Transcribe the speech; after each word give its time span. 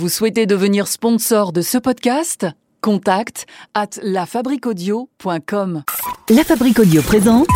Vous 0.00 0.08
souhaitez 0.08 0.46
devenir 0.46 0.88
sponsor 0.88 1.52
de 1.52 1.60
ce 1.60 1.76
podcast? 1.76 2.46
Contact 2.80 3.44
à 3.74 3.84
lafabriquaudio.com. 4.02 5.82
La 6.30 6.42
Fabrique 6.42 6.78
Audio 6.78 7.02
présente 7.02 7.48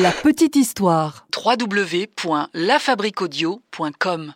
La 0.00 0.12
petite 0.12 0.54
histoire. 0.54 1.26
www.lafabriquaudio.com. 1.44 4.34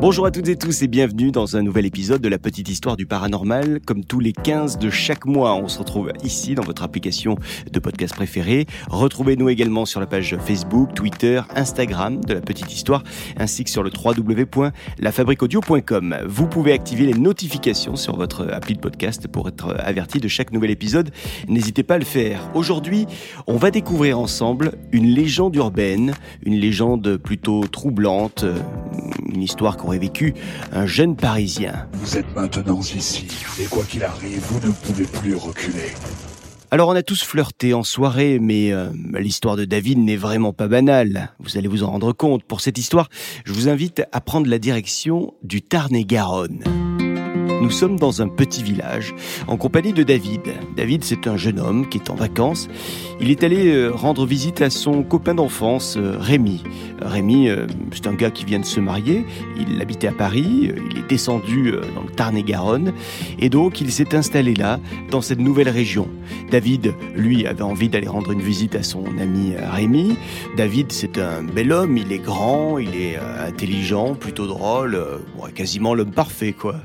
Bonjour 0.00 0.26
à 0.26 0.30
toutes 0.30 0.48
et 0.48 0.56
tous 0.56 0.82
et 0.82 0.88
bienvenue 0.88 1.30
dans 1.30 1.56
un 1.56 1.62
nouvel 1.62 1.86
épisode 1.86 2.20
de 2.20 2.28
la 2.28 2.38
petite 2.38 2.68
histoire 2.68 2.96
du 2.96 3.06
paranormal. 3.06 3.80
Comme 3.86 4.04
tous 4.04 4.20
les 4.20 4.32
15 4.32 4.78
de 4.78 4.90
chaque 4.90 5.24
mois, 5.24 5.54
on 5.54 5.68
se 5.68 5.78
retrouve 5.78 6.12
ici 6.22 6.54
dans 6.54 6.62
votre 6.62 6.82
application 6.82 7.38
de 7.72 7.78
podcast 7.78 8.14
préférée. 8.14 8.66
Retrouvez-nous 8.90 9.48
également 9.48 9.86
sur 9.86 10.00
la 10.00 10.06
page 10.06 10.36
Facebook, 10.44 10.92
Twitter, 10.94 11.40
Instagram 11.54 12.22
de 12.22 12.34
la 12.34 12.42
petite 12.42 12.74
histoire, 12.74 13.02
ainsi 13.38 13.64
que 13.64 13.70
sur 13.70 13.82
le 13.82 13.90
www.lafabriqueaudio.com. 13.90 16.16
Vous 16.26 16.48
pouvez 16.48 16.72
activer 16.72 17.06
les 17.06 17.14
notifications 17.14 17.96
sur 17.96 18.16
votre 18.16 18.46
appli 18.52 18.74
de 18.74 18.80
podcast 18.80 19.26
pour 19.28 19.48
être 19.48 19.74
averti 19.78 20.18
de 20.18 20.28
chaque 20.28 20.52
nouvel 20.52 20.70
épisode. 20.70 21.10
N'hésitez 21.48 21.82
pas 21.82 21.94
à 21.94 21.98
le 21.98 22.04
faire. 22.04 22.50
Aujourd'hui, 22.54 23.06
on 23.46 23.56
va 23.56 23.70
découvrir 23.70 24.18
ensemble 24.18 24.72
une 24.92 25.06
légende 25.06 25.56
urbaine, 25.56 26.12
une 26.44 26.56
légende 26.56 27.16
plutôt 27.16 27.66
troublante, 27.68 28.44
une 29.34 29.42
histoire 29.42 29.76
qu'aurait 29.76 29.98
vécu 29.98 30.34
un 30.72 30.86
jeune 30.86 31.16
Parisien. 31.16 31.86
Vous 31.92 32.16
êtes 32.16 32.34
maintenant 32.34 32.80
ici, 32.80 33.26
et 33.60 33.64
quoi 33.66 33.84
qu'il 33.84 34.04
arrive, 34.04 34.40
vous 34.48 34.66
ne 34.66 34.72
pouvez 34.72 35.04
plus 35.04 35.34
reculer. 35.34 35.92
Alors 36.70 36.88
on 36.88 36.96
a 36.96 37.02
tous 37.02 37.22
flirté 37.22 37.72
en 37.72 37.84
soirée, 37.84 38.38
mais 38.40 38.72
euh, 38.72 38.88
l'histoire 39.12 39.56
de 39.56 39.64
David 39.64 39.98
n'est 39.98 40.16
vraiment 40.16 40.52
pas 40.52 40.66
banale. 40.66 41.30
Vous 41.38 41.56
allez 41.56 41.68
vous 41.68 41.84
en 41.84 41.90
rendre 41.90 42.12
compte. 42.12 42.42
Pour 42.42 42.60
cette 42.60 42.78
histoire, 42.78 43.08
je 43.44 43.52
vous 43.52 43.68
invite 43.68 44.02
à 44.10 44.20
prendre 44.20 44.48
la 44.48 44.58
direction 44.58 45.34
du 45.44 45.62
Tarn-et-Garonne. 45.62 46.64
Nous 47.64 47.70
sommes 47.70 47.98
dans 47.98 48.20
un 48.20 48.28
petit 48.28 48.62
village 48.62 49.14
en 49.46 49.56
compagnie 49.56 49.92
de 49.92 50.02
David. 50.02 50.42
David, 50.76 51.02
c'est 51.02 51.26
un 51.26 51.36
jeune 51.36 51.58
homme 51.58 51.88
qui 51.88 51.98
est 51.98 52.10
en 52.10 52.14
vacances. 52.14 52.68
Il 53.20 53.30
est 53.30 53.42
allé 53.42 53.68
euh, 53.68 53.90
rendre 53.90 54.26
visite 54.26 54.60
à 54.60 54.70
son 54.70 55.02
copain 55.02 55.34
d'enfance, 55.34 55.96
euh, 55.96 56.16
Rémi. 56.18 56.62
Rémi, 57.00 57.48
euh, 57.48 57.66
c'est 57.92 58.06
un 58.06 58.12
gars 58.12 58.30
qui 58.30 58.44
vient 58.44 58.58
de 58.58 58.64
se 58.64 58.80
marier. 58.80 59.24
Il 59.58 59.80
habitait 59.80 60.08
à 60.08 60.12
Paris. 60.12 60.72
Il 60.90 60.98
est 60.98 61.08
descendu 61.08 61.72
dans 61.94 62.02
le 62.02 62.10
Tarn-et-Garonne. 62.10 62.92
Et 63.38 63.48
donc, 63.48 63.80
il 63.80 63.90
s'est 63.90 64.14
installé 64.14 64.54
là, 64.54 64.78
dans 65.10 65.22
cette 65.22 65.40
nouvelle 65.40 65.70
région. 65.70 66.08
David, 66.50 66.94
lui, 67.14 67.46
avait 67.46 67.62
envie 67.62 67.88
d'aller 67.88 68.08
rendre 68.08 68.32
une 68.32 68.42
visite 68.42 68.74
à 68.74 68.82
son 68.82 69.04
ami 69.18 69.54
Rémi. 69.56 70.16
David, 70.56 70.92
c'est 70.92 71.18
un 71.18 71.42
bel 71.42 71.72
homme. 71.72 71.96
Il 71.96 72.12
est 72.12 72.18
grand, 72.18 72.78
il 72.78 72.94
est 72.94 73.16
intelligent, 73.16 74.14
plutôt 74.14 74.46
drôle. 74.46 74.98
Quasiment 75.54 75.94
l'homme 75.94 76.12
parfait, 76.12 76.52
quoi. 76.52 76.76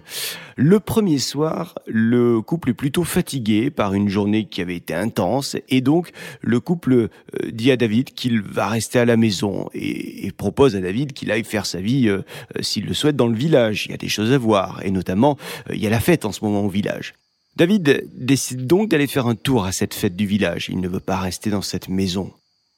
Le 0.61 0.81
premier 0.81 1.19
soir, 1.19 1.73
le 1.88 2.41
couple 2.41 2.71
est 2.71 2.73
plutôt 2.73 3.05
fatigué 3.05 3.69
par 3.69 3.93
une 3.93 4.09
journée 4.09 4.43
qui 4.43 4.59
avait 4.59 4.75
été 4.75 4.93
intense 4.93 5.55
et 5.69 5.79
donc 5.79 6.11
le 6.41 6.59
couple 6.59 6.93
euh, 6.93 7.07
dit 7.53 7.71
à 7.71 7.77
David 7.77 8.11
qu'il 8.13 8.41
va 8.41 8.67
rester 8.67 8.99
à 8.99 9.05
la 9.05 9.16
maison 9.16 9.69
et, 9.73 10.29
propose 10.33 10.75
à 10.75 10.81
David 10.81 11.13
qu'il 11.13 11.31
aille 11.31 11.45
faire 11.45 11.66
sa 11.66 11.79
vie 11.79 12.09
euh, 12.09 12.23
euh, 12.57 12.61
s'il 12.61 12.88
le 12.88 12.93
souhaite 12.93 13.16
dans 13.16 13.27
le 13.27 13.38
village. 13.38 13.85
Il 13.85 13.91
y 13.91 13.93
a 13.93 13.97
des 13.97 14.09
choses 14.09 14.33
à 14.33 14.38
voir 14.38 14.81
et 14.83 14.91
notamment 14.91 15.38
il 15.71 15.79
y 15.79 15.88
a 15.88 15.89
la 15.89 16.01
fête 16.01 16.25
en 16.25 16.33
ce 16.33 16.43
moment 16.43 16.66
au 16.66 16.69
village. 16.69 17.13
David 17.55 18.09
décide 18.13 18.67
donc 18.67 18.89
d'aller 18.89 19.07
faire 19.07 19.27
un 19.27 19.35
tour 19.35 19.63
à 19.63 19.71
cette 19.71 19.94
fête 19.94 20.17
du 20.17 20.25
village. 20.25 20.67
Il 20.67 20.81
ne 20.81 20.89
veut 20.89 20.99
pas 20.99 21.19
rester 21.19 21.49
dans 21.49 21.61
cette 21.61 21.88
maison. 21.88 22.33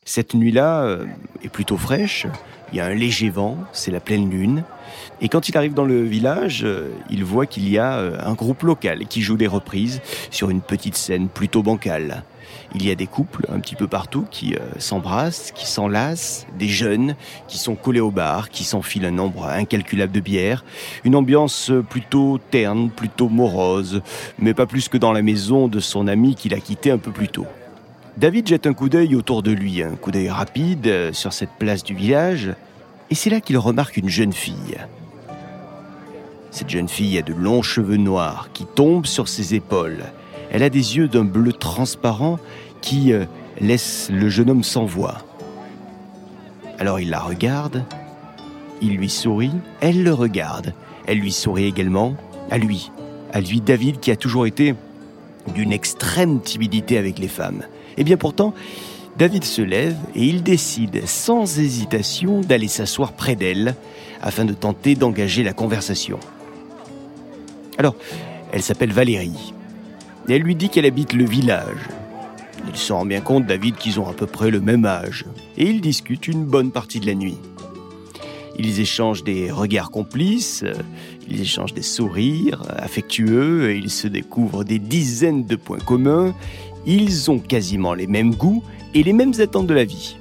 Cette 0.05 0.33
nuit-là 0.33 0.97
est 1.43 1.49
plutôt 1.49 1.77
fraîche. 1.77 2.27
Il 2.71 2.77
y 2.77 2.79
a 2.79 2.85
un 2.85 2.93
léger 2.93 3.29
vent, 3.29 3.57
c'est 3.73 3.91
la 3.91 3.99
pleine 3.99 4.29
lune. 4.29 4.63
Et 5.19 5.27
quand 5.27 5.49
il 5.49 5.57
arrive 5.57 5.73
dans 5.73 5.83
le 5.83 6.03
village, 6.03 6.61
euh, 6.63 6.89
il 7.09 7.25
voit 7.25 7.45
qu'il 7.45 7.67
y 7.67 7.77
a 7.77 7.97
euh, 7.97 8.17
un 8.23 8.33
groupe 8.33 8.63
local 8.63 9.07
qui 9.07 9.21
joue 9.21 9.35
des 9.35 9.47
reprises 9.47 10.01
sur 10.29 10.49
une 10.49 10.61
petite 10.61 10.95
scène 10.95 11.27
plutôt 11.27 11.63
bancale. 11.63 12.23
Il 12.73 12.85
y 12.85 12.91
a 12.91 12.95
des 12.95 13.07
couples 13.07 13.45
un 13.53 13.59
petit 13.59 13.75
peu 13.75 13.87
partout 13.87 14.25
qui 14.31 14.55
euh, 14.55 14.59
s'embrassent, 14.79 15.51
qui 15.53 15.67
s'enlacent, 15.67 16.47
des 16.57 16.69
jeunes 16.69 17.15
qui 17.49 17.57
sont 17.57 17.75
collés 17.75 17.99
au 17.99 18.11
bar, 18.11 18.49
qui 18.49 18.63
s'enfilent 18.63 19.05
un 19.05 19.11
nombre 19.11 19.47
incalculable 19.47 20.13
de 20.13 20.21
bières. 20.21 20.63
Une 21.03 21.17
ambiance 21.17 21.73
plutôt 21.89 22.39
terne, 22.51 22.89
plutôt 22.89 23.27
morose, 23.27 24.01
mais 24.39 24.53
pas 24.53 24.65
plus 24.65 24.87
que 24.87 24.97
dans 24.97 25.11
la 25.11 25.21
maison 25.21 25.67
de 25.67 25.81
son 25.81 26.07
ami 26.07 26.35
qu'il 26.35 26.53
a 26.53 26.59
quitté 26.61 26.89
un 26.89 26.97
peu 26.97 27.11
plus 27.11 27.27
tôt. 27.27 27.47
David 28.17 28.47
jette 28.47 28.67
un 28.67 28.73
coup 28.73 28.89
d'œil 28.89 29.15
autour 29.15 29.41
de 29.41 29.51
lui, 29.51 29.81
un 29.81 29.95
coup 29.95 30.11
d'œil 30.11 30.29
rapide 30.29 31.13
sur 31.13 31.31
cette 31.31 31.51
place 31.57 31.83
du 31.83 31.95
village, 31.95 32.53
et 33.09 33.15
c'est 33.15 33.29
là 33.29 33.39
qu'il 33.39 33.57
remarque 33.57 33.97
une 33.97 34.09
jeune 34.09 34.33
fille. 34.33 34.77
Cette 36.51 36.69
jeune 36.69 36.89
fille 36.89 37.17
a 37.17 37.21
de 37.21 37.33
longs 37.33 37.61
cheveux 37.61 37.97
noirs 37.97 38.49
qui 38.53 38.65
tombent 38.65 39.05
sur 39.05 39.29
ses 39.29 39.55
épaules. 39.55 40.03
Elle 40.51 40.63
a 40.63 40.69
des 40.69 40.97
yeux 40.97 41.07
d'un 41.07 41.23
bleu 41.23 41.53
transparent 41.53 42.37
qui 42.81 43.13
euh, 43.13 43.25
laissent 43.61 44.09
le 44.11 44.27
jeune 44.27 44.49
homme 44.49 44.63
sans 44.63 44.85
voix. 44.85 45.19
Alors 46.77 46.99
il 46.99 47.09
la 47.09 47.21
regarde, 47.21 47.85
il 48.81 48.97
lui 48.97 49.09
sourit, 49.09 49.53
elle 49.79 50.03
le 50.03 50.13
regarde, 50.13 50.73
elle 51.07 51.19
lui 51.19 51.31
sourit 51.31 51.65
également, 51.65 52.15
à 52.49 52.57
lui, 52.57 52.91
à 53.31 53.39
lui 53.39 53.61
David 53.61 54.01
qui 54.01 54.11
a 54.11 54.17
toujours 54.17 54.45
été 54.45 54.75
d'une 55.55 55.71
extrême 55.71 56.41
timidité 56.41 56.97
avec 56.97 57.17
les 57.17 57.29
femmes. 57.29 57.63
Et 57.91 58.01
eh 58.01 58.03
bien 58.03 58.17
pourtant, 58.17 58.53
David 59.17 59.43
se 59.43 59.61
lève 59.61 59.97
et 60.15 60.23
il 60.23 60.43
décide 60.43 61.05
sans 61.05 61.59
hésitation 61.59 62.41
d'aller 62.41 62.67
s'asseoir 62.67 63.13
près 63.13 63.35
d'elle 63.35 63.75
afin 64.21 64.45
de 64.45 64.53
tenter 64.53 64.95
d'engager 64.95 65.43
la 65.43 65.53
conversation. 65.53 66.19
Alors, 67.77 67.95
elle 68.51 68.61
s'appelle 68.61 68.91
Valérie. 68.91 69.53
Et 70.29 70.35
elle 70.35 70.43
lui 70.43 70.55
dit 70.55 70.69
qu'elle 70.69 70.85
habite 70.85 71.13
le 71.13 71.25
village. 71.25 71.89
Il 72.67 72.77
se 72.77 72.93
rend 72.93 73.05
bien 73.05 73.21
compte, 73.21 73.45
David, 73.45 73.75
qu'ils 73.75 73.99
ont 73.99 74.07
à 74.07 74.13
peu 74.13 74.27
près 74.27 74.51
le 74.51 74.61
même 74.61 74.85
âge. 74.85 75.25
Et 75.57 75.65
ils 75.65 75.81
discutent 75.81 76.27
une 76.27 76.45
bonne 76.45 76.71
partie 76.71 76.99
de 76.99 77.07
la 77.07 77.15
nuit. 77.15 77.37
Ils 78.59 78.79
échangent 78.79 79.23
des 79.23 79.49
regards 79.49 79.89
complices, 79.89 80.63
ils 81.27 81.41
échangent 81.41 81.73
des 81.73 81.81
sourires 81.81 82.61
affectueux, 82.69 83.71
et 83.71 83.77
ils 83.77 83.89
se 83.89 84.07
découvrent 84.07 84.63
des 84.63 84.77
dizaines 84.77 85.45
de 85.45 85.55
points 85.55 85.79
communs. 85.79 86.35
Ils 86.85 87.29
ont 87.31 87.39
quasiment 87.39 87.93
les 87.93 88.07
mêmes 88.07 88.35
goûts 88.35 88.63
et 88.93 89.03
les 89.03 89.13
mêmes 89.13 89.33
attentes 89.39 89.67
de 89.67 89.73
la 89.73 89.85
vie. 89.85 90.17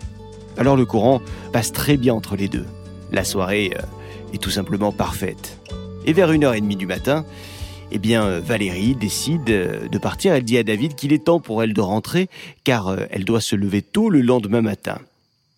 Alors 0.57 0.77
le 0.77 0.85
courant 0.85 1.21
passe 1.53 1.73
très 1.73 1.97
bien 1.97 2.15
entre 2.15 2.37
les 2.37 2.49
deux. 2.49 2.67
La 3.13 3.25
soirée 3.25 3.73
euh, 3.77 3.83
est 4.35 4.43
tout 4.43 4.51
simplement 4.51 4.93
parfaite. 4.93 5.59
Et 6.07 6.13
vers 6.13 6.33
1h30 6.33 6.77
du 6.77 6.87
matin, 6.87 7.25
eh 7.93 7.99
bien, 7.99 8.39
Valérie 8.41 8.95
décide 8.95 9.45
de 9.45 9.99
partir. 9.99 10.35
Elle 10.35 10.45
dit 10.45 10.59
à 10.59 10.63
David 10.63 10.95
qu'il 10.95 11.13
est 11.13 11.25
temps 11.25 11.41
pour 11.41 11.63
elle 11.63 11.75
de 11.75 11.81
rentrer, 11.81 12.29
car 12.65 12.89
euh, 12.89 12.99
elle 13.11 13.25
doit 13.25 13.41
se 13.41 13.57
lever 13.57 13.83
tôt 13.83 14.11
le 14.11 14.21
lendemain 14.21 14.63
matin. 14.63 14.99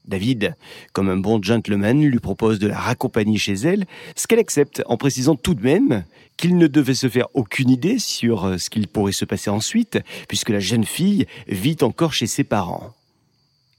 David, 0.07 0.55
comme 0.93 1.09
un 1.09 1.17
bon 1.17 1.41
gentleman, 1.43 2.03
lui 2.03 2.19
propose 2.19 2.59
de 2.59 2.67
la 2.67 2.79
raccompagner 2.79 3.39
chez 3.39 3.55
elle, 3.55 3.87
ce 4.17 4.27
qu'elle 4.27 4.39
accepte 4.39 4.83
en 4.87 4.97
précisant 4.97 5.37
tout 5.37 5.55
de 5.55 5.63
même 5.63 6.05
qu'il 6.37 6.57
ne 6.57 6.67
devait 6.67 6.95
se 6.95 7.09
faire 7.09 7.29
aucune 7.35 7.71
idée 7.71 7.99
sur 7.99 8.45
euh, 8.45 8.59
ce 8.59 8.71
qu'il 8.71 8.89
pourrait 8.89 9.13
se 9.13 9.25
passer 9.25 9.51
ensuite, 9.51 9.99
puisque 10.29 10.51
la 10.51 10.61
jeune 10.61 10.85
fille 10.85 11.27
vit 11.47 11.77
encore 11.83 12.13
chez 12.13 12.27
ses 12.27 12.45
parents. 12.45 12.95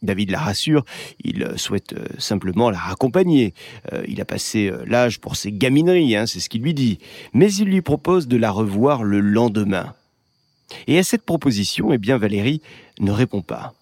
David 0.03 0.31
la 0.31 0.39
rassure, 0.39 0.83
il 1.23 1.53
souhaite 1.55 1.93
euh, 1.93 2.05
simplement 2.19 2.69
la 2.69 2.77
raccompagner. 2.77 3.53
Euh, 3.93 4.03
il 4.07 4.21
a 4.21 4.25
passé 4.25 4.67
euh, 4.67 4.83
l'âge 4.85 5.19
pour 5.19 5.35
ses 5.35 5.51
gamineries, 5.51 6.15
hein, 6.15 6.27
c'est 6.27 6.41
ce 6.41 6.49
qu'il 6.49 6.61
lui 6.61 6.73
dit. 6.73 6.99
Mais 7.33 7.51
il 7.53 7.69
lui 7.69 7.81
propose 7.81 8.27
de 8.27 8.37
la 8.37 8.51
revoir 8.51 9.03
le 9.03 9.21
lendemain. 9.21 9.93
Et 10.87 10.99
à 10.99 11.03
cette 11.03 11.23
proposition, 11.23 11.93
eh 11.93 11.97
bien, 11.97 12.17
Valérie 12.17 12.61
ne 12.99 13.11
répond 13.11 13.41
pas. 13.41 13.73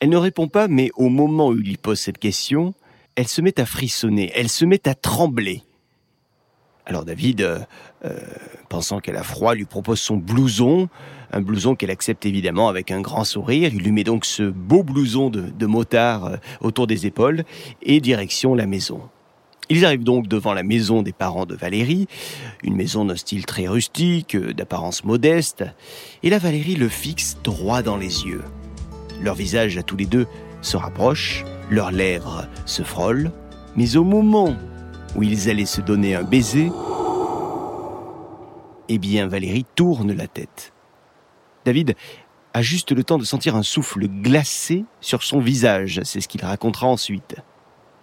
Elle 0.00 0.08
ne 0.08 0.16
répond 0.16 0.48
pas, 0.48 0.66
mais 0.66 0.90
au 0.96 1.10
moment 1.10 1.48
où 1.48 1.56
il 1.56 1.66
lui 1.66 1.76
pose 1.76 2.00
cette 2.00 2.18
question, 2.18 2.74
elle 3.16 3.28
se 3.28 3.42
met 3.42 3.60
à 3.60 3.66
frissonner, 3.66 4.32
elle 4.34 4.48
se 4.48 4.64
met 4.64 4.88
à 4.88 4.94
trembler. 4.94 5.62
Alors 6.86 7.04
David, 7.04 7.42
euh, 7.42 7.58
euh, 8.06 8.18
pensant 8.70 9.00
qu'elle 9.00 9.16
a 9.16 9.22
froid, 9.22 9.54
lui 9.54 9.66
propose 9.66 10.00
son 10.00 10.16
blouson, 10.16 10.88
un 11.32 11.42
blouson 11.42 11.74
qu'elle 11.74 11.90
accepte 11.90 12.24
évidemment 12.24 12.68
avec 12.68 12.90
un 12.90 13.02
grand 13.02 13.24
sourire. 13.24 13.70
Il 13.74 13.82
lui 13.82 13.92
met 13.92 14.02
donc 14.02 14.24
ce 14.24 14.42
beau 14.42 14.82
blouson 14.82 15.28
de, 15.28 15.66
motard 15.66 16.24
euh, 16.24 16.36
autour 16.62 16.86
des 16.86 17.06
épaules 17.06 17.44
et 17.82 18.00
direction 18.00 18.54
la 18.54 18.66
maison. 18.66 19.02
Ils 19.68 19.84
arrivent 19.84 20.02
donc 20.02 20.26
devant 20.26 20.54
la 20.54 20.64
maison 20.64 21.02
des 21.02 21.12
parents 21.12 21.46
de 21.46 21.54
Valérie, 21.54 22.08
une 22.64 22.74
maison 22.74 23.04
d'un 23.04 23.14
style 23.14 23.46
très 23.46 23.68
rustique, 23.68 24.36
d'apparence 24.36 25.04
modeste, 25.04 25.64
et 26.24 26.30
la 26.30 26.38
Valérie 26.38 26.74
le 26.74 26.88
fixe 26.88 27.36
droit 27.44 27.82
dans 27.82 27.96
les 27.96 28.24
yeux. 28.24 28.42
Leur 29.22 29.34
visage 29.34 29.76
à 29.76 29.82
tous 29.82 29.96
les 29.96 30.06
deux 30.06 30.26
se 30.62 30.76
rapproche, 30.76 31.44
leurs 31.70 31.90
lèvres 31.90 32.46
se 32.64 32.82
frôlent, 32.82 33.30
mais 33.76 33.96
au 33.96 34.04
moment 34.04 34.56
où 35.14 35.22
ils 35.22 35.50
allaient 35.50 35.66
se 35.66 35.80
donner 35.80 36.14
un 36.14 36.22
baiser, 36.22 36.70
eh 38.88 38.98
bien 38.98 39.26
Valérie 39.26 39.66
tourne 39.74 40.12
la 40.12 40.26
tête. 40.26 40.72
David 41.64 41.94
a 42.54 42.62
juste 42.62 42.92
le 42.92 43.04
temps 43.04 43.18
de 43.18 43.24
sentir 43.24 43.54
un 43.54 43.62
souffle 43.62 44.08
glacé 44.08 44.84
sur 45.00 45.22
son 45.22 45.38
visage, 45.38 46.00
c'est 46.04 46.20
ce 46.20 46.28
qu'il 46.28 46.44
racontera 46.44 46.86
ensuite. 46.86 47.36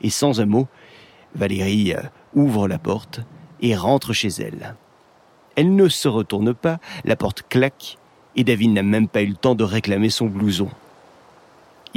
Et 0.01 0.09
sans 0.09 0.39
un 0.39 0.45
mot, 0.45 0.67
Valérie 1.35 1.93
euh, 1.93 2.01
ouvre 2.33 2.67
la 2.67 2.77
porte, 2.77 3.21
et 3.61 3.75
rentre 3.75 4.13
chez 4.13 4.29
elle. 4.29 4.75
Elle 5.55 5.75
ne 5.75 5.89
se 5.89 6.07
retourne 6.07 6.53
pas, 6.53 6.79
la 7.03 7.15
porte 7.15 7.43
claque, 7.49 7.97
et 8.35 8.43
David 8.43 8.71
n'a 8.71 8.83
même 8.83 9.07
pas 9.07 9.23
eu 9.23 9.27
le 9.27 9.35
temps 9.35 9.55
de 9.55 9.63
réclamer 9.63 10.11
son 10.11 10.27
blouson. 10.27 10.69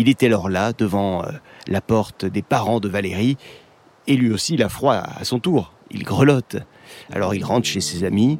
Il 0.00 0.08
est 0.08 0.22
alors 0.22 0.48
là, 0.48 0.72
devant 0.72 1.22
euh, 1.24 1.28
la 1.68 1.82
porte 1.82 2.24
des 2.24 2.40
parents 2.40 2.80
de 2.80 2.88
Valérie, 2.88 3.36
et 4.06 4.16
lui 4.16 4.32
aussi 4.32 4.54
il 4.54 4.62
a 4.62 4.70
froid 4.70 4.94
à 4.94 5.24
son 5.24 5.40
tour. 5.40 5.74
Il 5.90 6.04
grelotte. 6.04 6.56
Alors 7.12 7.34
il 7.34 7.44
rentre 7.44 7.66
chez 7.66 7.82
ses 7.82 8.04
amis, 8.04 8.38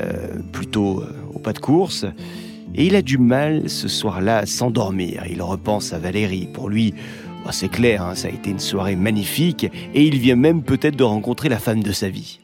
euh, 0.00 0.38
plutôt 0.52 1.02
euh, 1.02 1.12
au 1.34 1.38
pas 1.38 1.52
de 1.52 1.58
course, 1.58 2.06
et 2.74 2.86
il 2.86 2.96
a 2.96 3.02
du 3.02 3.18
mal 3.18 3.68
ce 3.68 3.88
soir-là 3.88 4.38
à 4.38 4.46
s'endormir. 4.46 5.24
Il 5.28 5.42
repense 5.42 5.92
à 5.92 5.98
Valérie. 5.98 6.48
Pour 6.50 6.70
lui, 6.70 6.94
bah, 7.44 7.52
c'est 7.52 7.68
clair, 7.68 8.00
hein, 8.00 8.14
ça 8.14 8.28
a 8.28 8.30
été 8.30 8.48
une 8.48 8.58
soirée 8.58 8.96
magnifique, 8.96 9.64
et 9.92 10.06
il 10.06 10.18
vient 10.18 10.36
même 10.36 10.62
peut-être 10.62 10.96
de 10.96 11.04
rencontrer 11.04 11.50
la 11.50 11.58
femme 11.58 11.82
de 11.82 11.92
sa 11.92 12.08
vie. 12.08 12.40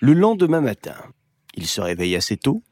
Le 0.00 0.12
lendemain 0.12 0.60
matin, 0.60 0.96
il 1.54 1.66
se 1.66 1.80
réveille 1.80 2.14
assez 2.14 2.36
tôt, 2.36 2.62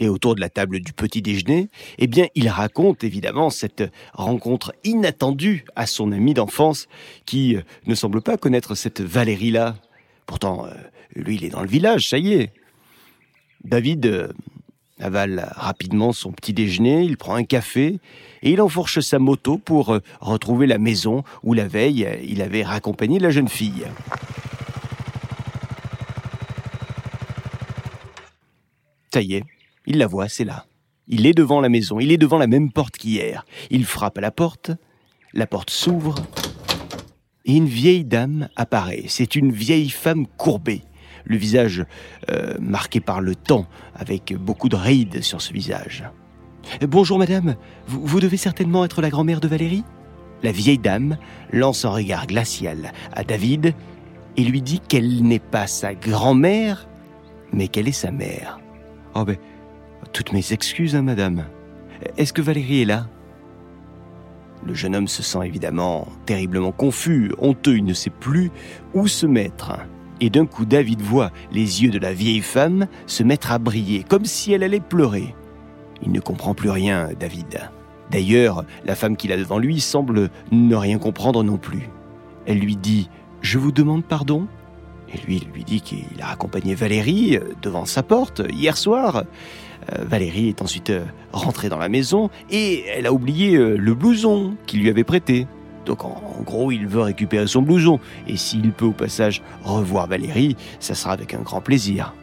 et 0.00 0.08
autour 0.08 0.34
de 0.34 0.40
la 0.40 0.48
table 0.48 0.80
du 0.80 0.92
petit 0.92 1.22
déjeuner, 1.22 1.68
eh 1.98 2.06
bien, 2.06 2.26
il 2.34 2.48
raconte 2.48 3.04
évidemment 3.04 3.50
cette 3.50 3.84
rencontre 4.12 4.74
inattendue 4.84 5.64
à 5.74 5.86
son 5.86 6.12
ami 6.12 6.34
d'enfance 6.34 6.88
qui 7.24 7.56
euh, 7.56 7.62
ne 7.86 7.94
semble 7.94 8.20
pas 8.22 8.36
connaître 8.36 8.74
cette 8.74 9.00
Valérie-là. 9.00 9.76
Pourtant, 10.26 10.66
euh, 10.66 10.70
lui, 11.14 11.36
il 11.36 11.44
est 11.44 11.50
dans 11.50 11.62
le 11.62 11.68
village, 11.68 12.08
ça 12.08 12.18
y 12.18 12.34
est. 12.34 12.52
David 13.64 14.06
euh, 14.06 14.28
avale 15.00 15.50
rapidement 15.56 16.12
son 16.12 16.32
petit 16.32 16.52
déjeuner, 16.52 17.02
il 17.02 17.16
prend 17.16 17.34
un 17.34 17.44
café 17.44 17.98
et 18.42 18.50
il 18.50 18.60
enfourche 18.60 19.00
sa 19.00 19.18
moto 19.18 19.58
pour 19.58 19.98
retrouver 20.20 20.66
la 20.66 20.78
maison 20.78 21.22
où 21.42 21.52
la 21.52 21.68
veille 21.68 22.08
il 22.26 22.40
avait 22.40 22.62
raccompagné 22.62 23.18
la 23.18 23.30
jeune 23.30 23.48
fille. 23.48 23.86
Ça 29.12 29.20
y 29.20 29.34
est, 29.34 29.44
il 29.86 29.98
la 29.98 30.06
voit, 30.06 30.28
c'est 30.28 30.44
là. 30.44 30.66
Il 31.08 31.26
est 31.26 31.34
devant 31.34 31.60
la 31.60 31.68
maison, 31.68 32.00
il 32.00 32.10
est 32.10 32.18
devant 32.18 32.38
la 32.38 32.48
même 32.48 32.72
porte 32.72 32.96
qu'hier. 32.96 33.44
Il 33.70 33.84
frappe 33.84 34.18
à 34.18 34.20
la 34.20 34.32
porte, 34.32 34.72
la 35.32 35.46
porte 35.46 35.70
s'ouvre, 35.70 36.16
et 37.44 37.54
une 37.54 37.68
vieille 37.68 38.04
dame 38.04 38.48
apparaît. 38.56 39.04
C'est 39.06 39.36
une 39.36 39.52
vieille 39.52 39.90
femme 39.90 40.26
courbée, 40.26 40.82
le 41.24 41.36
visage 41.36 41.84
euh, 42.30 42.54
marqué 42.60 43.00
par 43.00 43.20
le 43.20 43.36
temps, 43.36 43.66
avec 43.94 44.34
beaucoup 44.34 44.68
de 44.68 44.76
rides 44.76 45.22
sur 45.22 45.40
ce 45.40 45.52
visage. 45.52 46.04
Bonjour 46.80 47.18
madame, 47.18 47.54
vous, 47.86 48.04
vous 48.04 48.18
devez 48.18 48.36
certainement 48.36 48.84
être 48.84 49.00
la 49.00 49.10
grand-mère 49.10 49.40
de 49.40 49.46
Valérie 49.46 49.84
La 50.42 50.50
vieille 50.50 50.78
dame 50.78 51.16
lance 51.52 51.84
un 51.84 51.90
regard 51.90 52.26
glacial 52.26 52.92
à 53.12 53.22
David 53.22 53.72
et 54.36 54.42
lui 54.42 54.60
dit 54.62 54.80
qu'elle 54.80 55.22
n'est 55.22 55.38
pas 55.38 55.68
sa 55.68 55.94
grand-mère, 55.94 56.88
mais 57.52 57.68
qu'elle 57.68 57.86
est 57.86 57.92
sa 57.92 58.10
mère. 58.10 58.58
Oh 59.14 59.24
ben, 59.24 59.36
toutes 60.12 60.32
mes 60.32 60.52
excuses, 60.52 60.96
hein, 60.96 61.02
madame. 61.02 61.44
Est-ce 62.16 62.32
que 62.32 62.42
Valérie 62.42 62.82
est 62.82 62.86
là? 62.86 63.06
Le 64.64 64.74
jeune 64.74 64.96
homme 64.96 65.08
se 65.08 65.22
sent 65.22 65.40
évidemment 65.44 66.08
terriblement 66.24 66.72
confus, 66.72 67.32
honteux, 67.38 67.76
il 67.76 67.84
ne 67.84 67.94
sait 67.94 68.10
plus 68.10 68.50
où 68.94 69.06
se 69.06 69.26
mettre. 69.26 69.78
Et 70.20 70.30
d'un 70.30 70.46
coup, 70.46 70.64
David 70.64 71.02
voit 71.02 71.30
les 71.52 71.82
yeux 71.82 71.90
de 71.90 71.98
la 71.98 72.12
vieille 72.12 72.40
femme 72.40 72.86
se 73.06 73.22
mettre 73.22 73.52
à 73.52 73.58
briller, 73.58 74.02
comme 74.02 74.24
si 74.24 74.52
elle 74.52 74.62
allait 74.62 74.80
pleurer. 74.80 75.34
Il 76.02 76.10
ne 76.10 76.20
comprend 76.20 76.54
plus 76.54 76.70
rien, 76.70 77.10
David. 77.18 77.70
D'ailleurs, 78.10 78.64
la 78.84 78.94
femme 78.94 79.16
qu'il 79.16 79.32
a 79.32 79.36
devant 79.36 79.58
lui 79.58 79.80
semble 79.80 80.30
ne 80.52 80.74
rien 80.74 80.98
comprendre 80.98 81.42
non 81.42 81.58
plus. 81.58 81.88
Elle 82.46 82.58
lui 82.58 82.76
dit⁇ 82.76 83.08
Je 83.40 83.58
vous 83.58 83.72
demande 83.72 84.04
pardon?⁇ 84.04 84.46
Et 85.14 85.24
lui, 85.26 85.42
il 85.42 85.52
lui 85.52 85.64
dit 85.64 85.80
qu'il 85.80 86.20
a 86.20 86.30
accompagné 86.30 86.74
Valérie 86.74 87.36
euh, 87.36 87.52
devant 87.62 87.84
sa 87.84 88.02
porte 88.02 88.42
hier 88.50 88.76
soir. 88.76 89.24
Euh, 89.92 90.04
Valérie 90.04 90.48
est 90.48 90.62
ensuite 90.62 90.90
euh, 90.90 91.04
rentrée 91.32 91.68
dans 91.68 91.78
la 91.78 91.88
maison 91.88 92.30
et 92.50 92.84
elle 92.86 93.06
a 93.06 93.12
oublié 93.12 93.56
euh, 93.56 93.76
le 93.76 93.94
blouson 93.94 94.54
qu'il 94.66 94.80
lui 94.80 94.90
avait 94.90 95.04
prêté. 95.04 95.46
Donc 95.84 96.04
en, 96.04 96.42
gros, 96.44 96.72
il 96.72 96.86
veut 96.86 97.02
récupérer 97.02 97.46
son 97.46 97.62
blouson. 97.62 98.00
Et 98.26 98.36
s'il 98.36 98.72
peut 98.72 98.86
au 98.86 98.92
passage 98.92 99.42
revoir 99.62 100.08
Valérie, 100.08 100.56
ça 100.80 100.94
sera 100.94 101.12
avec 101.12 101.32
un 101.34 101.40
grand 101.40 101.60
plaisir. 101.60 102.14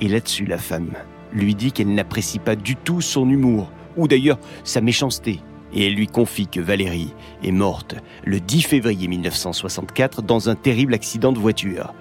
Et 0.00 0.08
là-dessus, 0.08 0.44
la 0.44 0.58
femme 0.58 0.90
lui 1.32 1.54
dit 1.54 1.72
qu'elle 1.72 1.94
n'apprécie 1.94 2.38
pas 2.38 2.56
du 2.56 2.74
tout 2.76 3.00
son 3.00 3.28
humour, 3.28 3.70
ou 3.96 4.08
d'ailleurs 4.08 4.38
sa 4.64 4.80
méchanceté. 4.80 5.40
Et 5.72 5.86
elle 5.86 5.94
lui 5.94 6.06
confie 6.06 6.46
que 6.46 6.60
Valérie 6.60 7.14
est 7.42 7.52
morte 7.52 7.94
le 8.24 8.40
10 8.40 8.62
février 8.62 9.06
1964 9.06 10.22
dans 10.22 10.48
un 10.48 10.54
terrible 10.54 10.94
accident 10.94 11.32
de 11.32 11.38
voiture, 11.38 11.94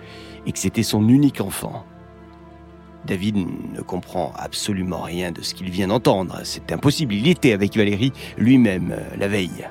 et 0.45 0.51
que 0.51 0.60
c'était 0.60 0.83
son 0.83 1.07
unique 1.10 1.42
enfant. 1.42 1.86
David 3.06 3.38
ne 3.38 3.82
comprend 3.82 4.34
absolument 4.36 5.02
rien 5.02 5.32
de 5.32 5.42
ce 5.42 5.54
qu'il 5.54 5.70
vient 5.70 5.88
d'entendre. 5.88 6.42
C'est 6.44 6.72
impossible, 6.72 7.14
il 7.14 7.28
était 7.28 7.54
avec 7.54 7.76
Valérie 7.76 8.12
lui-même 8.38 8.92
euh, 8.92 9.16
la 9.18 9.28
veille. 9.28 9.68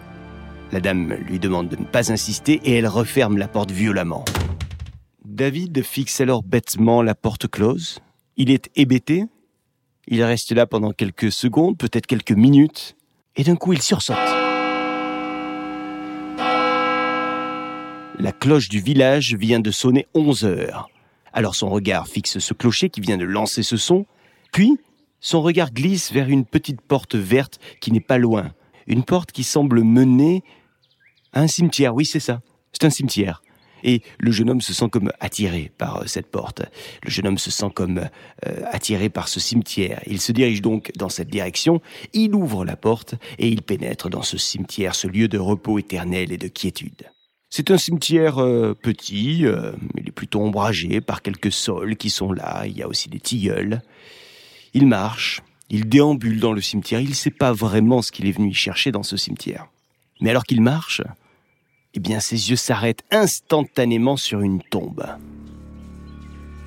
La 0.73 0.81
dame 0.81 1.13
lui 1.13 1.39
demande 1.39 1.69
de 1.69 1.77
ne 1.77 1.85
pas 1.85 2.13
insister 2.13 2.61
et 2.65 2.75
elle 2.75 2.89
referme 2.89 3.39
la 3.39 3.49
porte 3.49 3.71
violemment. 3.71 4.25
David 5.25 5.83
fixe 5.83 6.21
alors 6.21 6.43
bêtement 6.43 7.03
la 7.03 7.15
porte 7.15 7.47
close. 7.47 8.01
Il 8.37 8.51
est 8.51 8.71
hébété. 8.75 9.25
Il 10.09 10.23
reste 10.23 10.53
là 10.53 10.67
pendant 10.67 10.93
quelques 10.93 11.33
secondes, 11.33 11.77
peut-être 11.77 12.07
quelques 12.07 12.33
minutes, 12.33 12.97
et 13.35 13.43
d'un 13.43 13.57
coup 13.57 13.73
il 13.73 13.83
sursaute. 13.83 14.17
La 18.19 18.33
cloche 18.33 18.69
du 18.69 18.81
village 18.81 19.35
vient 19.35 19.61
de 19.61 19.71
sonner 19.71 20.07
11 20.15 20.45
heures. 20.45 20.89
Alors 21.37 21.55
son 21.55 21.69
regard 21.69 22.09
fixe 22.09 22.39
ce 22.39 22.55
clocher 22.55 22.89
qui 22.89 23.03
vient 23.03 23.19
de 23.19 23.27
lancer 23.27 23.63
ce 23.63 23.77
son, 23.77 24.07
puis 24.55 24.79
son 25.21 25.43
regard 25.43 25.71
glisse 25.71 26.11
vers 26.11 26.31
une 26.31 26.47
petite 26.47 26.81
porte 26.81 27.15
verte 27.15 27.61
qui 27.83 27.93
n'est 27.93 28.01
pas 28.01 28.17
loin, 28.17 28.55
une 28.87 29.05
porte 29.05 29.33
qui 29.33 29.45
semble 29.45 29.85
mener 29.85 30.43
à 31.35 31.43
un 31.43 31.47
cimetière, 31.47 31.95
oui 31.95 32.07
c'est 32.07 32.21
ça, 32.21 32.41
c'est 32.73 32.87
un 32.87 32.91
cimetière. 32.91 33.43
Et 33.85 34.01
le 34.19 34.31
jeune 34.31 34.49
homme 34.49 34.63
se 34.63 34.73
sent 34.73 34.89
comme 34.89 35.13
attiré 35.21 35.71
par 35.77 35.99
euh, 35.99 36.07
cette 36.07 36.31
porte. 36.31 36.63
Le 37.05 37.11
jeune 37.11 37.27
homme 37.27 37.39
se 37.39 37.51
sent 37.51 37.69
comme 37.75 37.99
euh, 38.47 38.63
attiré 38.71 39.11
par 39.11 39.29
ce 39.29 39.39
cimetière. 39.39 40.01
Il 40.07 40.23
se 40.23 40.33
dirige 40.33 40.63
donc 40.63 40.91
dans 40.97 41.11
cette 41.11 41.29
direction, 41.29 41.83
il 42.15 42.35
ouvre 42.35 42.65
la 42.65 42.77
porte 42.77 43.15
et 43.39 43.49
il 43.49 43.61
pénètre 43.61 44.09
dans 44.09 44.23
ce 44.23 44.39
cimetière, 44.39 44.95
ce 44.95 45.07
lieu 45.07 45.29
de 45.29 45.39
repos 45.39 45.79
éternel 45.79 46.33
et 46.33 46.39
de 46.39 46.49
quiétude. 46.49 47.11
C'est 47.57 47.71
un 47.71 47.79
cimetière 47.79 48.37
euh, 48.37 48.75
petit, 48.75 49.47
euh, 49.47 49.73
il 49.97 50.09
est 50.09 50.13
plutôt 50.13 50.43
ombragé 50.43 51.01
par 51.01 51.23
quelques 51.23 51.51
sols 51.51 51.97
qui 51.97 52.11
sont 52.11 52.31
là, 52.31 52.67
il 52.67 52.77
y 52.77 52.83
a 52.83 52.87
aussi 52.87 53.09
des 53.09 53.19
tilleuls. 53.19 53.81
Il 54.75 54.87
marche, 54.87 55.41
il 55.71 55.89
déambule 55.89 56.39
dans 56.39 56.53
le 56.53 56.61
cimetière, 56.61 57.01
il 57.01 57.09
ne 57.09 57.15
sait 57.15 57.31
pas 57.31 57.55
vraiment 57.55 58.03
ce 58.03 58.13
qu'il 58.13 58.27
est 58.27 58.33
venu 58.33 58.51
y 58.51 58.53
chercher 58.53 58.93
dans 58.93 59.03
ce 59.03 59.17
cimetière. 59.17 59.69
Mais 60.21 60.29
alors 60.29 60.45
qu'il 60.45 60.61
marche, 60.61 61.01
eh 61.95 61.99
bien 61.99 62.21
ses 62.21 62.51
yeux 62.51 62.57
s'arrêtent 62.57 63.05
instantanément 63.11 64.19
sur 64.19 64.43
une 64.43 64.61
tombe. 64.61 65.07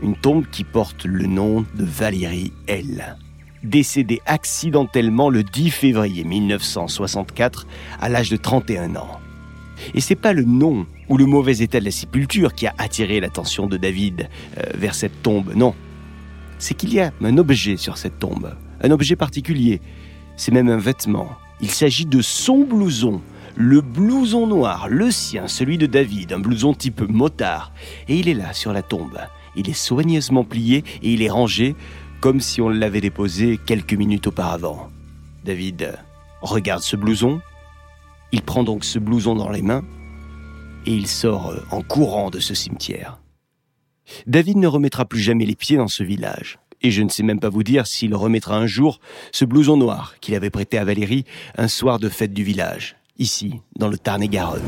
Une 0.01 0.15
tombe 0.15 0.47
qui 0.49 0.63
porte 0.63 1.05
le 1.05 1.27
nom 1.27 1.67
de 1.75 1.83
Valérie 1.83 2.51
L. 2.65 3.15
Décédée 3.61 4.23
accidentellement 4.25 5.29
le 5.29 5.43
10 5.43 5.69
février 5.69 6.23
1964 6.23 7.67
à 8.01 8.09
l'âge 8.09 8.31
de 8.31 8.37
31 8.37 8.95
ans. 8.95 9.19
Et 9.93 10.01
c'est 10.01 10.15
pas 10.15 10.33
le 10.33 10.43
nom 10.43 10.85
ou 11.07 11.17
le 11.17 11.25
mauvais 11.25 11.57
état 11.59 11.79
de 11.79 11.85
la 11.85 11.91
sépulture 11.91 12.53
qui 12.53 12.67
a 12.67 12.73
attiré 12.77 13.19
l'attention 13.19 13.67
de 13.67 13.77
David 13.77 14.29
euh, 14.57 14.63
vers 14.75 14.95
cette 14.95 15.21
tombe, 15.21 15.53
non. 15.55 15.73
C'est 16.57 16.73
qu'il 16.73 16.93
y 16.93 16.99
a 16.99 17.11
un 17.21 17.37
objet 17.37 17.77
sur 17.77 17.97
cette 17.97 18.19
tombe, 18.19 18.55
un 18.81 18.91
objet 18.91 19.15
particulier. 19.15 19.81
C'est 20.35 20.51
même 20.51 20.69
un 20.69 20.77
vêtement. 20.77 21.29
Il 21.61 21.71
s'agit 21.71 22.05
de 22.05 22.21
son 22.21 22.63
blouson, 22.63 23.21
le 23.55 23.81
blouson 23.81 24.47
noir, 24.47 24.87
le 24.89 25.11
sien, 25.11 25.47
celui 25.47 25.77
de 25.77 25.85
David, 25.85 26.33
un 26.33 26.39
blouson 26.39 26.73
type 26.73 27.01
motard. 27.01 27.73
Et 28.07 28.17
il 28.17 28.29
est 28.29 28.33
là 28.33 28.53
sur 28.53 28.73
la 28.73 28.81
tombe. 28.81 29.19
Il 29.55 29.69
est 29.69 29.73
soigneusement 29.73 30.43
plié 30.43 30.83
et 31.01 31.13
il 31.13 31.21
est 31.21 31.29
rangé 31.29 31.75
comme 32.21 32.39
si 32.39 32.61
on 32.61 32.69
l'avait 32.69 33.01
déposé 33.01 33.59
quelques 33.65 33.93
minutes 33.93 34.27
auparavant. 34.27 34.89
David 35.45 35.97
regarde 36.41 36.81
ce 36.81 36.95
blouson, 36.95 37.41
il 38.31 38.41
prend 38.41 38.63
donc 38.63 38.83
ce 38.83 38.99
blouson 38.99 39.35
dans 39.35 39.49
les 39.49 39.61
mains 39.61 39.83
et 40.85 40.93
il 40.93 41.07
sort 41.07 41.49
euh, 41.49 41.59
en 41.71 41.81
courant 41.81 42.29
de 42.29 42.39
ce 42.39 42.53
cimetière. 42.53 43.19
David 44.27 44.57
ne 44.57 44.67
remettra 44.67 45.05
plus 45.05 45.19
jamais 45.19 45.45
les 45.45 45.55
pieds 45.55 45.77
dans 45.77 45.87
ce 45.87 46.03
village. 46.03 46.59
Et 46.81 46.91
je 46.91 47.01
ne 47.01 47.09
sais 47.09 47.23
même 47.23 47.39
pas 47.39 47.49
vous 47.49 47.63
dire 47.63 47.85
s'il 47.85 48.15
remettra 48.15 48.55
un 48.55 48.65
jour 48.65 48.99
ce 49.31 49.45
blouson 49.45 49.77
noir 49.77 50.15
qu'il 50.21 50.35
avait 50.35 50.49
prêté 50.49 50.77
à 50.77 50.85
Valérie 50.85 51.25
un 51.57 51.67
soir 51.67 51.99
de 51.99 52.07
fête 52.07 52.33
du 52.33 52.43
village, 52.43 52.95
ici, 53.17 53.61
dans 53.77 53.89
le 53.89 53.97
Tarn-et-Garonne. 53.97 54.61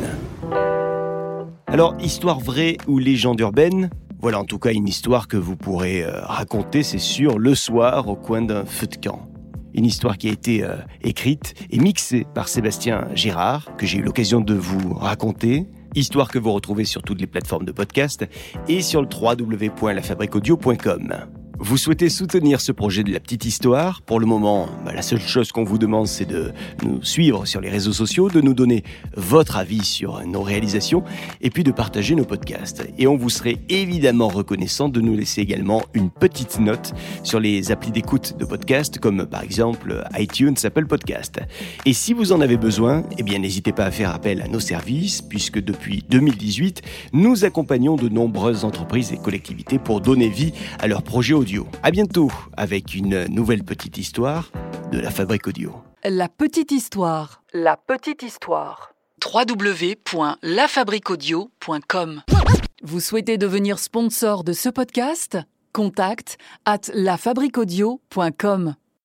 Alors, 1.68 1.96
histoire 2.02 2.40
vraie 2.40 2.76
ou 2.88 3.00
légende 3.00 3.40
urbaine 3.40 3.90
Voilà 4.20 4.40
en 4.40 4.46
tout 4.46 4.60
cas 4.60 4.74
une 4.74 4.90
histoire 4.90 5.30
que 5.30 5.38
vous 5.38 5.56
pourrez 5.56 6.04
euh, 6.04 6.20
raconter, 6.24 6.84
c'est 6.84 7.00
sûr, 7.00 7.40
le 7.40 7.56
soir 7.56 8.10
au 8.10 8.18
coin 8.18 8.42
d'un 8.42 8.66
feu 8.66 8.88
de 8.88 8.98
camp. 8.98 9.32
Une 9.74 9.86
histoire 9.86 10.18
qui 10.18 10.30
a 10.30 10.32
été 10.32 10.64
euh, 10.64 10.78
écrite 11.02 11.54
et 11.70 11.80
mixée 11.80 12.26
par 12.34 12.48
Sébastien 12.48 13.10
Girard, 13.16 13.76
que 13.78 13.86
j'ai 13.86 13.98
eu 14.00 14.04
l'occasion 14.04 14.40
de 14.42 14.54
vous 14.54 14.94
raconter. 14.94 15.68
Histoire 15.96 16.30
que 16.30 16.40
vous 16.40 16.54
retrouvez 16.54 16.86
sur 16.86 17.04
toutes 17.04 17.20
les 17.20 17.28
plateformes 17.28 17.66
de 17.66 17.72
podcast 17.72 18.26
et 18.68 18.82
sur 18.82 19.02
le 19.02 19.08
www.lafabriquaudio.com. 19.12 21.41
Vous 21.64 21.78
souhaitez 21.78 22.10
soutenir 22.10 22.60
ce 22.60 22.72
projet 22.72 23.04
de 23.04 23.14
la 23.14 23.20
petite 23.20 23.46
histoire? 23.46 24.02
Pour 24.02 24.20
le 24.20 24.26
moment, 24.26 24.68
bah, 24.84 24.94
la 24.96 25.04
seule 25.04 25.22
chose 25.22 25.52
qu'on 25.52 25.64
vous 25.64 25.78
demande, 25.78 26.08
c'est 26.08 26.26
de 26.26 26.54
nous 26.84 27.04
suivre 27.04 27.46
sur 27.46 27.62
les 27.62 27.70
réseaux 27.70 27.94
sociaux, 27.94 28.32
de 28.32 28.42
nous 28.42 28.56
donner 28.56 28.84
votre 29.16 29.58
avis 29.58 29.86
sur 29.86 30.26
nos 30.26 30.42
réalisations 30.42 31.04
et 31.40 31.52
puis 31.52 31.64
de 31.64 31.72
partager 31.72 32.16
nos 32.16 32.26
podcasts. 32.26 32.84
Et 32.98 33.06
on 33.06 33.16
vous 33.16 33.30
serait 33.30 33.58
évidemment 33.70 34.28
reconnaissant 34.28 34.90
de 34.90 35.02
nous 35.02 35.16
laisser 35.16 35.42
également 35.42 35.84
une 35.94 36.10
petite 36.10 36.60
note 36.60 36.96
sur 37.22 37.40
les 37.40 37.72
applis 37.72 37.92
d'écoute 37.92 38.38
de 38.40 38.46
podcasts 38.46 38.98
comme 38.98 39.28
par 39.28 39.44
exemple 39.44 40.04
iTunes, 40.18 40.56
Apple 40.64 40.88
Podcast. 40.88 41.42
Et 41.86 41.94
si 41.94 42.14
vous 42.14 42.32
en 42.32 42.42
avez 42.42 42.58
besoin, 42.58 43.04
eh 43.20 43.24
bien 43.24 43.38
n'hésitez 43.38 43.72
pas 43.72 43.86
à 43.86 43.92
faire 43.92 44.16
appel 44.16 44.42
à 44.42 44.48
nos 44.48 44.60
services 44.60 45.22
puisque 45.22 45.64
depuis 45.64 46.04
2018, 46.10 46.82
nous 47.14 47.46
accompagnons 47.46 47.98
de 47.98 48.10
nombreuses 48.10 48.66
entreprises 48.66 49.14
et 49.14 49.18
collectivités 49.18 49.78
pour 49.78 50.02
donner 50.02 50.28
vie 50.28 50.54
à 50.80 50.88
leurs 50.88 51.04
projets 51.04 51.36
audio 51.36 51.51
à 51.84 51.92
bientôt 51.92 52.32
avec 52.56 52.96
une 52.96 53.26
nouvelle 53.26 53.64
petite 53.64 53.98
histoire 53.98 54.52
de 54.92 55.00
la 55.00 55.12
Fabrique 55.12 55.48
Audio. 55.48 55.74
La 56.04 56.30
petite 56.30 56.72
histoire. 56.72 57.44
La 57.54 57.78
petite 57.78 58.24
histoire. 58.24 58.94
www.lafabriquaudio.com 59.24 62.22
Vous 62.84 63.00
souhaitez 63.00 63.38
devenir 63.38 63.78
sponsor 63.80 64.44
de 64.44 64.54
ce 64.54 64.70
podcast? 64.70 65.38
Contact 65.74 66.38
à 66.66 66.78
lafabriquaudio.com. 66.94 68.76